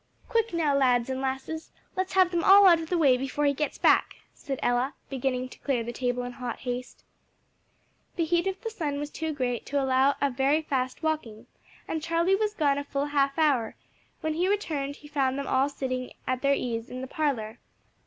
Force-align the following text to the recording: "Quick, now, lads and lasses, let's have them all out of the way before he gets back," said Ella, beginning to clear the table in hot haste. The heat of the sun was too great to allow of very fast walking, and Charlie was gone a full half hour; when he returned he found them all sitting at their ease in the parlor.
"Quick, 0.27 0.51
now, 0.51 0.75
lads 0.75 1.11
and 1.11 1.21
lasses, 1.21 1.69
let's 1.95 2.13
have 2.13 2.31
them 2.31 2.43
all 2.43 2.65
out 2.65 2.79
of 2.79 2.89
the 2.89 2.97
way 2.97 3.17
before 3.17 3.45
he 3.45 3.53
gets 3.53 3.77
back," 3.77 4.15
said 4.33 4.59
Ella, 4.63 4.95
beginning 5.11 5.47
to 5.49 5.59
clear 5.59 5.83
the 5.83 5.93
table 5.93 6.23
in 6.23 6.31
hot 6.31 6.57
haste. 6.61 7.03
The 8.15 8.25
heat 8.25 8.47
of 8.47 8.59
the 8.61 8.71
sun 8.71 8.97
was 8.97 9.11
too 9.11 9.31
great 9.31 9.63
to 9.67 9.79
allow 9.79 10.15
of 10.19 10.33
very 10.33 10.63
fast 10.63 11.03
walking, 11.03 11.45
and 11.87 12.01
Charlie 12.01 12.33
was 12.35 12.55
gone 12.55 12.79
a 12.79 12.83
full 12.83 13.05
half 13.05 13.37
hour; 13.37 13.75
when 14.21 14.33
he 14.33 14.47
returned 14.47 14.95
he 14.95 15.07
found 15.07 15.37
them 15.37 15.45
all 15.45 15.69
sitting 15.69 16.13
at 16.25 16.41
their 16.41 16.55
ease 16.55 16.89
in 16.89 17.01
the 17.01 17.07
parlor. 17.07 17.59